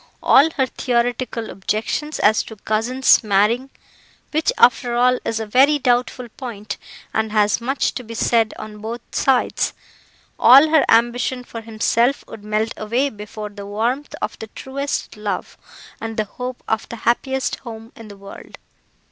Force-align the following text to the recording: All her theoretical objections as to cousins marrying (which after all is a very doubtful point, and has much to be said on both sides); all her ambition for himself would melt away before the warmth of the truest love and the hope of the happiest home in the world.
All 0.23 0.49
her 0.57 0.65
theoretical 0.65 1.51
objections 1.51 2.17
as 2.17 2.41
to 2.45 2.55
cousins 2.55 3.23
marrying 3.23 3.69
(which 4.31 4.51
after 4.57 4.95
all 4.95 5.19
is 5.23 5.39
a 5.39 5.45
very 5.45 5.77
doubtful 5.77 6.27
point, 6.37 6.77
and 7.13 7.31
has 7.31 7.61
much 7.61 7.93
to 7.93 8.03
be 8.03 8.15
said 8.15 8.51
on 8.57 8.79
both 8.79 9.01
sides); 9.11 9.73
all 10.39 10.69
her 10.69 10.83
ambition 10.89 11.43
for 11.43 11.61
himself 11.61 12.25
would 12.27 12.43
melt 12.43 12.73
away 12.77 13.11
before 13.11 13.49
the 13.49 13.67
warmth 13.67 14.15
of 14.23 14.39
the 14.39 14.47
truest 14.55 15.17
love 15.17 15.55
and 16.01 16.17
the 16.17 16.25
hope 16.25 16.63
of 16.67 16.89
the 16.89 16.95
happiest 17.05 17.57
home 17.57 17.91
in 17.95 18.07
the 18.07 18.17
world. 18.17 18.57